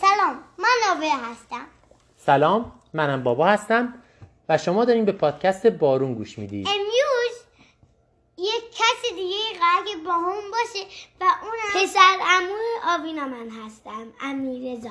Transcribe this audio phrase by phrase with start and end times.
[0.00, 1.66] سلام من آوه هستم.
[2.16, 3.94] سلام منم بابا هستم
[4.48, 7.36] و شما دارین به پادکست بارون گوش می‌دید امروز
[8.38, 10.86] یک کس دیگه قرار که با هم باشه
[11.20, 14.90] و اونم پسر امو آوینا من هستم امیر رضا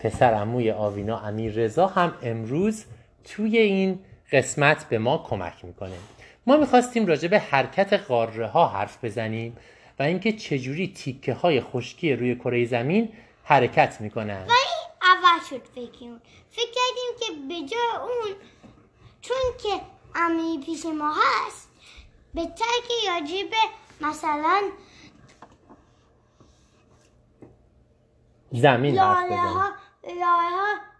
[0.00, 2.84] پسر عموی آوینا امیر رضا هم امروز
[3.24, 3.98] توی این
[4.32, 5.96] قسمت به ما کمک می‌کنه.
[6.46, 9.56] ما می‌خواستیم راجع به حرکت قاره ها حرف بزنیم
[9.98, 13.08] و اینکه چجوری تیکه های خشکی روی کره زمین
[13.44, 14.46] حرکت می‌کنن.
[14.46, 18.36] ولی اول شد فکرمون فکر کردیم که به جای اون
[19.20, 19.80] چون که
[20.14, 21.68] امی پیش ما هست
[22.34, 23.56] بهتر که راجع به
[24.06, 24.62] مثلا
[28.52, 29.70] زمین لایه ها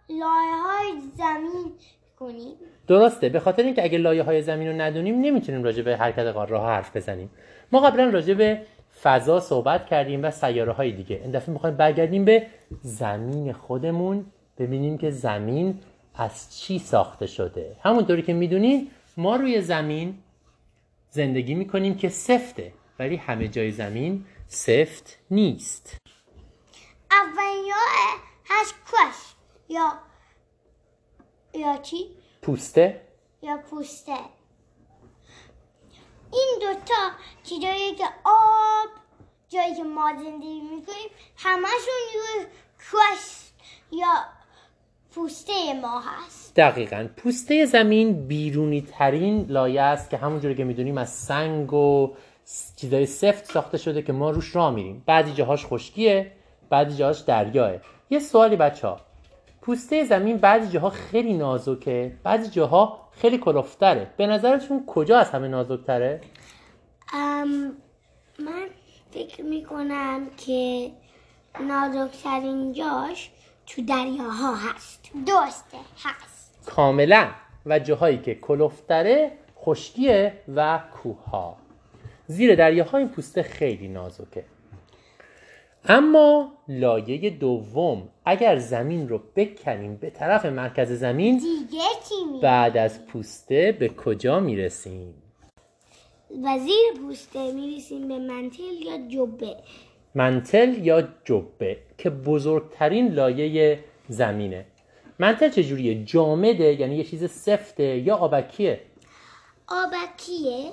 [0.08, 1.72] لایه های زمین
[2.18, 2.56] کنیم.
[2.86, 3.28] درسته.
[3.28, 6.68] به خاطر اینکه اگه لایه های زمین رو ندونیم نمی‌تونیم راجع به حرکت قاره ها
[6.68, 7.30] حرف بزنیم.
[7.72, 8.66] ما قبلا راجع به
[9.02, 11.16] فضا صحبت کردیم و سیاره های دیگه.
[11.16, 12.46] این دفعه می‌خوایم برگردیم به
[12.82, 14.26] زمین خودمون
[14.58, 15.80] ببینیم که زمین
[16.14, 17.76] از چی ساخته شده.
[17.82, 20.18] همونطوری که می‌دونین ما روی زمین
[21.10, 25.96] زندگی می‌کنیم که سفته ولی همه جای زمین سفت نیست.
[27.10, 27.72] اولین
[28.50, 29.34] هست کش
[29.68, 29.92] یا
[31.54, 31.96] یا چی؟
[32.42, 33.00] پوسته.
[33.42, 34.12] یا پوسته.
[36.32, 37.10] این دوتا
[37.42, 38.88] چیزایی که آب
[39.48, 42.46] جایی که ما زندگی می‌کنیم همشون روی
[43.92, 44.14] یا
[45.14, 46.54] پوسته ما هست.
[46.56, 47.08] دقیقا.
[47.16, 52.14] پوسته زمین بیرونی ترین لایه است که همونجوری که می‌دونیم از سنگ و
[52.76, 55.02] چیزای سفت ساخته شده که ما روش راه میریم.
[55.06, 56.32] بعضی جاهاش خشکیه
[56.70, 57.72] بعضی جاهاش دریاه
[58.10, 59.00] یه سوالی بچه ها
[59.62, 65.48] پوسته زمین بعضی جاها خیلی نازکه بعضی جاها خیلی کلفتره به نظرتون کجا از همه
[65.48, 66.20] نازکتره؟
[68.38, 68.66] من
[69.10, 70.90] فکر می‌کنم که
[71.60, 73.30] نازکترین جاش
[73.66, 75.10] تو دریاها هست.
[75.26, 76.66] درسته هست.
[76.66, 77.28] کاملا.
[77.66, 81.56] و جاهایی که کلفتره خشکیه و کوهها.
[82.26, 84.44] زیر دریاها این پوسته خیلی نازکه.
[85.88, 92.76] اما لایه دوم اگر زمین رو بکنیم به طرف مرکز زمین دیگه چی می بعد
[92.76, 95.14] از پوسته به کجا می‌رسیم؟
[96.44, 99.56] و زیر پوسته می‌رسیم به منتل یا جبه؟
[100.14, 104.66] منتل یا جبه که بزرگترین لایه زمینه.
[105.18, 108.80] منتل چجوریه؟ جامده یعنی یه چیز سفته یا آبکیه؟
[109.68, 110.72] آبکیه.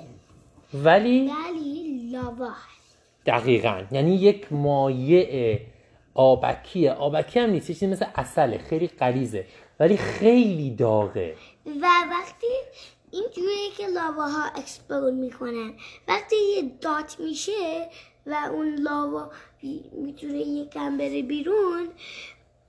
[0.74, 2.50] ولی ولی lava
[3.28, 3.82] دقیقا.
[3.90, 5.58] یعنی یک مایع
[6.14, 9.44] آبکیه آبکی هم نیست چیزی مثل عسله خیلی غلیظه
[9.80, 11.34] ولی خیلی داغه.
[11.66, 12.46] و وقتی
[13.10, 15.72] اینجوری که lava ها explode می‌کنن
[16.08, 17.88] وقتی یه دات میشه
[18.26, 19.30] و اون lava
[19.92, 21.88] می‌تونه یکم بره بیرون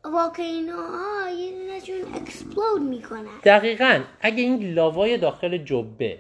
[0.04, 3.40] volcano ها یه دونشون explode می‌کنن.
[3.44, 4.00] دقیقا.
[4.22, 6.20] اگه این لاوای داخل جبه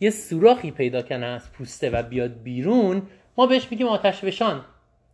[0.00, 3.02] یه سوراخی پیدا کنه از پوسته و بیاد بیرون
[3.36, 4.64] ما بهش میگیم آتش فشان.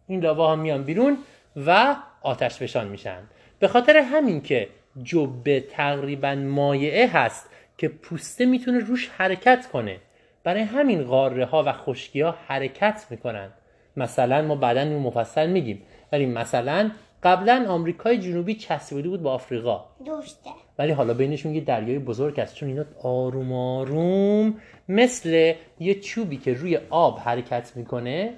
[0.06, 1.19] این لاواها میان بیرون
[1.66, 3.22] و آتش فشان میشن.
[3.59, 4.69] به خاطر همین که
[5.03, 9.99] جبه تقریبا مایعه هست که پوسته می‌تونه روش حرکت کنه.
[10.44, 13.50] برای همین قاره ها و خشکی ها حرکت می‌کنن.
[13.97, 15.82] مثلا ما بعدا مفصل میگیم.
[16.12, 16.91] ولی مثلا
[17.22, 19.84] قبلا آمریکای جنوبی چسبیده بود با آفریقا.
[20.06, 26.37] درسته ولی حالا بینشون یه دریای بزرگ هست چون اینا آروم آروم مثل یه چوبی
[26.37, 28.34] که روی آب حرکت می‌کنه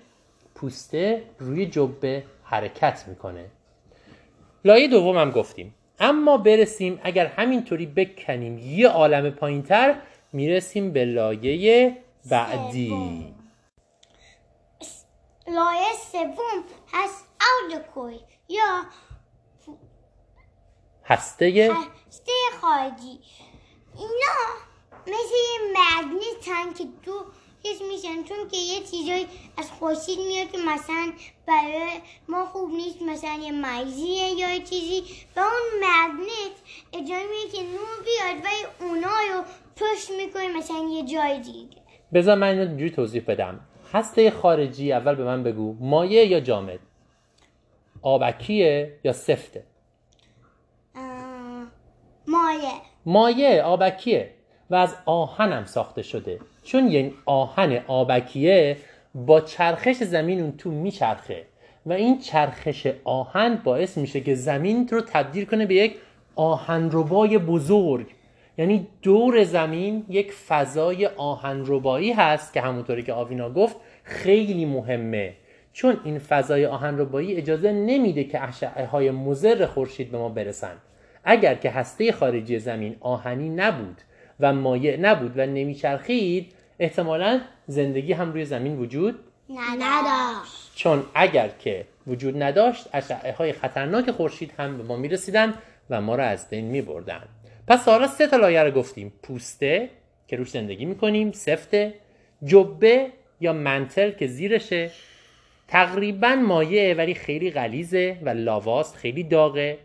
[0.54, 3.44] پوسته روی جبه حرکت می‌کنه.
[4.64, 5.74] لایه دوم هم گفتیم.
[6.00, 9.94] اما برسیم اگر همینطوری بکنیم یه عالم پایینتر
[10.32, 11.96] می‌رسیم به لایه
[12.30, 13.34] بعدی.
[15.48, 17.26] لایه سوم هست
[17.72, 18.84] اوتر یا
[21.04, 21.70] هسته
[22.08, 23.20] هسته خارجی.
[23.98, 24.38] اینا
[25.06, 27.24] مثل یه مگنیتن که دو
[27.62, 29.26] چیز میشن چون که یه چیزایی
[29.56, 31.12] از خورشید میاد که مثلا
[31.46, 35.04] برای ما خوب نیست مثلا یه مریضیه یا یه چیزی.
[35.36, 36.56] و اون مگنیت
[36.92, 39.42] اجازه میده که نور بیاد و اونا رو
[39.76, 41.76] پشت می‌کنه مثلا یه جای دیگه.
[42.14, 43.60] بذار من اینو اینجوری توضیح بدم.
[43.92, 46.78] هسته خارجی اول به من بگو مایع یا جامد؟
[48.02, 49.62] آبکیه یا سفته؟
[52.28, 52.80] مایه.
[53.06, 54.30] مایع آبکیه.
[54.70, 56.38] و از آهنم ساخته شده.
[56.62, 58.76] چون یه آهن آبکیه
[59.14, 61.46] با چرخش زمین اون تو میچرخه.
[61.86, 65.96] و این چرخش آهن باعث میشه که زمین رو تبدیل کنه به یک
[66.36, 68.06] آهنربای بزرگ.
[68.58, 75.34] یعنی دور زمین یک فضای آهنربایی هست که همونطوری که آوینا گفت خیلی مهمه.
[75.78, 80.76] چون این فضای آهنربایی اجازه نمیده که اشعه های مضر خورشید به ما برسن
[81.24, 84.00] اگر که هسته خارجی زمین آهنی نبود
[84.40, 89.18] و مایع نبود و نمیچرخید احتمالا زندگی هم روی زمین وجود
[89.50, 90.72] نداشت.
[90.74, 95.54] چون اگر که وجود نداشت اشعه های خطرناک خورشید هم به ما می‌رسیدن
[95.90, 97.22] و ما را از بین میبردن
[97.68, 99.12] پس حالا سه تا لایه رو گفتیم.
[99.22, 99.88] پوسته
[100.28, 101.94] که روش زندگی می‌کنیم سفته
[102.44, 103.06] جبه
[103.40, 104.90] یا منتل که زیرشه.
[105.68, 109.78] تقریبا مایعه ولی خیلی غلیزه و لاواست خیلی داغه.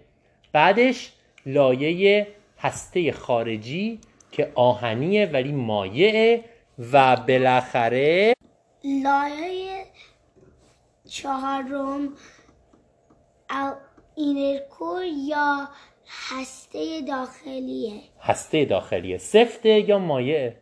[0.52, 1.14] بعدش
[1.46, 2.28] لایه
[2.60, 4.00] هسته خارجی
[4.32, 6.44] که آهنیه ولی مایعه
[6.94, 8.34] و بالاخره
[8.84, 9.86] لایه
[11.10, 12.14] چهارم
[14.16, 15.70] اینرکور یا
[16.08, 18.02] هسته داخلیه.
[18.22, 19.18] هسته داخلیه.
[19.18, 20.56] سفته یا مایعه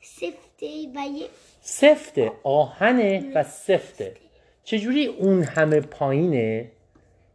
[0.00, 1.28] سفته و یه
[1.60, 2.32] سفته.
[2.44, 4.25] آهنه و سفته.
[4.66, 6.70] چجوری اون همه پایینه؟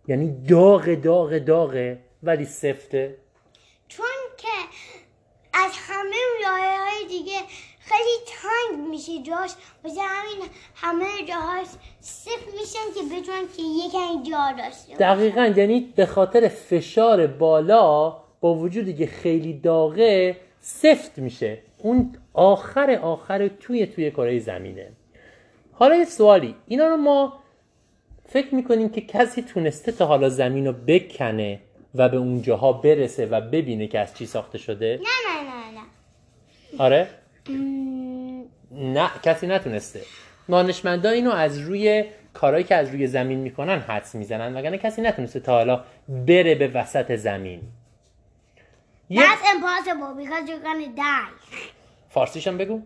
[0.07, 3.15] یعنی داغ داغ داغه ولی سفته؟
[3.87, 4.05] چون
[4.37, 4.47] که
[5.53, 7.39] از همه لایه های دیگه
[7.79, 9.51] خیلی تنگ میشه جاش
[9.83, 11.67] واسه همین همه جاهاش
[11.99, 14.95] صفر میشن که بتونن که یکن جا داشته.
[14.95, 21.57] دقیقا یعنی به خاطر فشار بالا با وجودی که خیلی داغه سفت میشه.
[21.77, 24.91] اون آخر آخر توی توی کره زمینه.
[25.81, 26.55] حالا یه سوالی.
[26.67, 27.39] اینا رو ما
[28.25, 31.59] فکر می‌کنیم که کسی تونسته تا حالا زمین رو بکنه
[31.95, 35.85] و به اونجاها برسه و ببینه که از چی ساخته شده؟ نه نه نه نه.
[36.77, 37.07] آره؟
[38.71, 40.01] نه کسی نتونسته.
[40.49, 45.39] دانشمندا اینو از روی کارهایی که از روی زمین می‌کنن حدس می‌زنن وگرنه کسی نتونسته
[45.39, 47.61] تا حالا بره به وسط زمین.
[49.11, 51.65] That's impossible because you're gonna die.
[52.09, 52.81] فارسیشم بگو.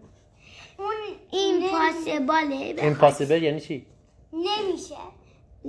[0.78, 0.96] اون
[1.32, 2.80] impossible.
[2.82, 3.86] Impossible یعنی چی؟
[4.34, 4.96] نمیشه.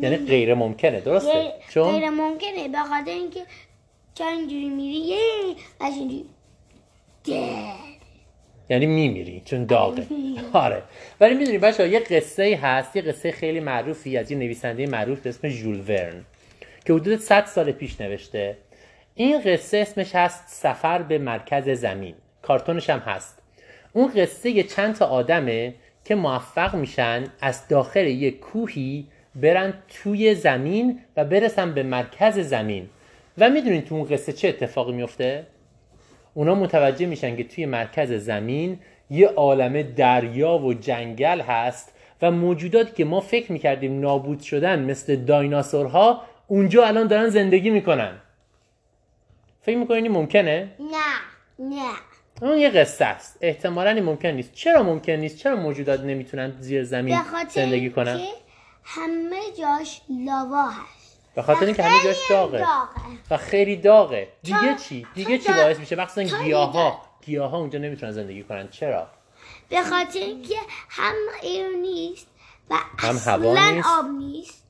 [0.01, 3.43] یعنی غیر ممکنه درسته؟ غیر چون؟ ممکنه به خاطر اینکه
[4.15, 5.19] چون اینجوری میری یه
[5.81, 6.27] از اینجوری.
[8.69, 10.07] یعنی میمیری چون داغه.
[10.53, 10.83] آره.
[11.21, 15.29] ولی می‌دونی بچه یه قصه هست یه قصه خیلی معروفی از یه نویسنده معروف به
[15.29, 16.25] اسم ژول ورن
[16.85, 18.57] که حدود 100 سال پیش نوشته.
[19.15, 22.15] این قصه اسمش هست سفر به مرکز زمین.
[22.43, 23.43] کارتونش هم هست.
[23.97, 31.01] اون قصه چند تا آدمه که موفق میشن از داخل یه کوهی برن توی زمین
[31.17, 32.89] و برسن به مرکز زمین
[33.39, 35.47] و می‌دونین تو اون قصه چه اتفاقی میفته؟
[36.35, 38.79] اونا متوجه میشن که توی مرکز زمین
[39.11, 45.17] یه عالمه دریا و جنگل هست و موجوداتی که ما فکر می‌کردیم نابود شدن مثل
[45.17, 48.13] دایناسورها اونجا الان دارن زندگی می‌کنن
[49.63, 50.97] فکر می‌کنین ممکنه؟ نه
[51.59, 53.39] نه اون یه قصه است.
[53.41, 54.53] احتمالا این ممکن نیست.
[54.55, 58.29] چرا ممکن نیست؟ چرا موجودات نمی‌تونن زیر زمین به خاطر زندگی کنن؟ که
[58.85, 61.19] همه جاش لاوا هست.
[61.35, 62.59] به خاطر اینکه همه جاش داغه.
[62.59, 63.01] داغه.
[63.31, 64.29] و خیلی داغه.
[64.43, 67.01] دیگه تا- چی؟ دیگه تا چی باعث میشه؟ مخصوصا تا گیاها.
[67.27, 68.69] گیاها اونجا نمی‌تونن زندگی کنن.
[68.69, 69.07] چرا؟
[69.69, 70.57] به خاطر اینکه
[70.89, 72.27] هم ایر نیست
[72.71, 73.89] و هم اصلا هوا نیست.
[73.99, 74.67] آب نیست.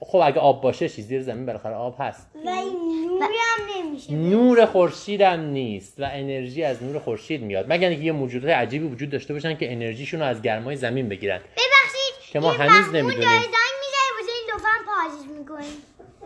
[0.00, 2.30] خب اگه آب باشه چی؟ زیر زمین بالاخره آب هست.
[2.34, 3.61] و نوری هم
[3.92, 4.12] نمیشه.
[4.12, 7.72] نور خورشید هم نیست و انرژی از نور خورشید میاد.
[7.72, 11.38] مگر اینکه یه موجودات عجیبی وجود داشته باشن که انرژیشون رو از گرمای زمین بگیرن.
[11.38, 13.20] ببخشید که ما هنوز نمی‌دونیم.
[13.20, 15.76] داره زنگ می‌زنه واسه این دوفن پازش می‌کنیم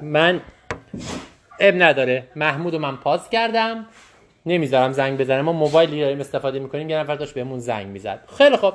[0.03, 0.41] من
[1.61, 2.29] اب نداره.
[2.37, 3.87] محمود رو من پاس کردم.
[4.47, 5.43] نمی‌ذارم زنگ بزنه.
[5.43, 8.21] ما موبایلی داریم استفاده می‌کنیم یه نفر داشت بهمون زنگ می‌زد.
[8.39, 8.75] خیلی خب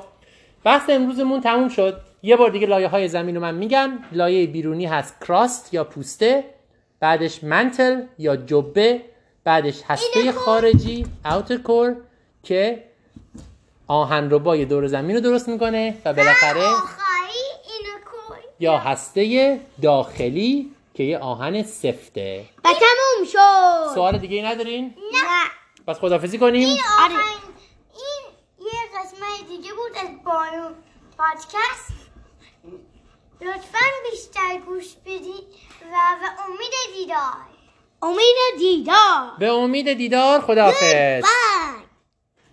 [0.64, 2.00] بحث امروزمون تموم شد.
[2.22, 3.98] یه بار دیگه لایه های زمین رو من میگم.
[4.12, 6.44] لایه بیرونی هست کراست یا پوسته.
[7.02, 9.02] بعدش منتل یا جبه
[9.44, 11.96] بعدش هسته خارجی اوتر کور
[12.42, 12.84] که
[13.88, 16.68] آهن ربای دور زمین رو درست می‌کنه و بالاخره
[18.60, 22.44] یا هسته داخلی که یه آهن سفته.
[22.64, 23.94] و تموم شد.
[23.94, 25.50] سوال دیگه ای ندارین؟ نه.
[25.86, 26.68] پس خدافزی کنیم.
[27.04, 27.14] آره.
[27.94, 28.22] این
[28.60, 30.74] یه قسمت دیگه بود از بانو
[31.18, 32.01] پادکست.
[33.42, 35.46] لطفا بیشتر گوش بدید
[35.92, 37.36] و به امید دیدار.
[38.02, 39.30] امید دیدار.
[39.38, 41.24] به امید دیدار خداحافظ.